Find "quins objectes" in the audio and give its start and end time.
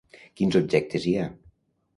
0.39-1.07